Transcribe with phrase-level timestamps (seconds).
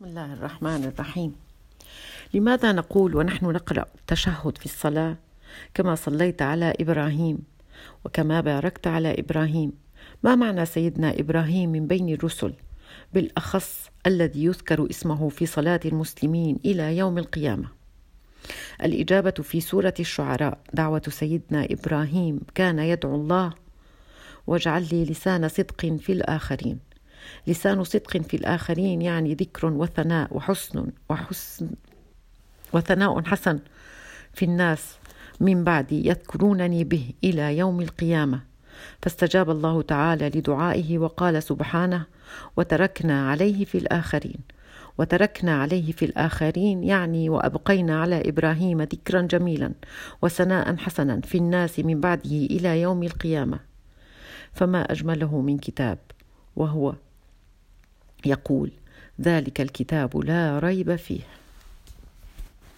[0.00, 1.34] بسم الله الرحمن الرحيم.
[2.34, 5.16] لماذا نقول ونحن نقرأ التشهد في الصلاة
[5.74, 7.38] كما صليت على إبراهيم
[8.04, 9.72] وكما باركت على إبراهيم؟
[10.22, 12.54] ما معنى سيدنا إبراهيم من بين الرسل؟
[13.14, 17.68] بالأخص الذي يذكر اسمه في صلاة المسلمين إلى يوم القيامة.
[18.82, 23.52] الإجابة في سورة الشعراء دعوة سيدنا إبراهيم كان يدعو الله
[24.46, 26.89] واجعل لي لسان صدق في الآخرين.
[27.46, 31.70] لسان صدق في الآخرين يعني ذكر وثناء وحسن وحسن
[32.72, 33.58] وثناء حسن
[34.32, 34.98] في الناس
[35.40, 38.40] من بعدي يذكرونني به إلى يوم القيامة.
[39.02, 42.06] فاستجاب الله تعالى لدعائه وقال سبحانه
[42.56, 44.40] وتركنا عليه في الآخرين
[44.98, 49.72] وتركنا عليه في الآخرين يعني وأبقينا على إبراهيم ذكرا جميلا
[50.22, 53.58] وثناء حسنا في الناس من بعده إلى يوم القيامة.
[54.52, 55.98] فما أجمله من كتاب
[56.56, 56.94] وهو
[58.26, 58.70] يقول
[59.20, 61.20] ذلك الكتاب لا ريب فيه.